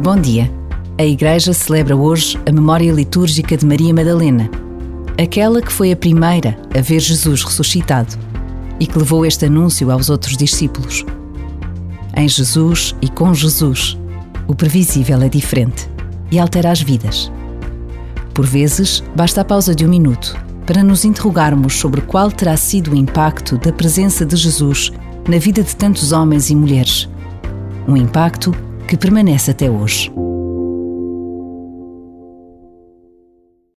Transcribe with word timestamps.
Bom 0.00 0.16
dia. 0.16 0.50
A 0.98 1.04
Igreja 1.04 1.52
celebra 1.52 1.94
hoje 1.94 2.36
a 2.48 2.50
memória 2.50 2.90
litúrgica 2.92 3.56
de 3.56 3.64
Maria 3.64 3.94
Madalena, 3.94 4.50
aquela 5.20 5.62
que 5.62 5.72
foi 5.72 5.92
a 5.92 5.96
primeira 5.96 6.58
a 6.76 6.80
ver 6.80 6.98
Jesus 6.98 7.44
ressuscitado 7.44 8.18
e 8.80 8.86
que 8.86 8.98
levou 8.98 9.24
este 9.24 9.46
anúncio 9.46 9.92
aos 9.92 10.10
outros 10.10 10.36
discípulos. 10.36 11.04
Em 12.16 12.28
Jesus 12.28 12.96
e 13.00 13.08
com 13.08 13.32
Jesus, 13.32 13.96
o 14.48 14.54
previsível 14.56 15.22
é 15.22 15.28
diferente 15.28 15.88
e 16.32 16.38
altera 16.38 16.72
as 16.72 16.82
vidas. 16.82 17.30
Por 18.34 18.44
vezes, 18.44 19.04
basta 19.14 19.42
a 19.42 19.44
pausa 19.44 19.72
de 19.72 19.86
um 19.86 19.88
minuto 19.88 20.36
para 20.66 20.82
nos 20.82 21.04
interrogarmos 21.04 21.74
sobre 21.74 22.00
qual 22.00 22.30
terá 22.30 22.56
sido 22.56 22.92
o 22.92 22.96
impacto 22.96 23.56
da 23.58 23.72
presença 23.72 24.26
de 24.26 24.36
Jesus 24.36 24.90
na 25.28 25.38
vida 25.38 25.62
de 25.62 25.76
tantos 25.76 26.10
homens 26.10 26.50
e 26.50 26.56
mulheres. 26.56 27.08
Um 27.86 27.96
impacto 27.96 28.52
que 28.92 28.98
permanece 28.98 29.52
até 29.52 29.70
hoje. 29.70 30.12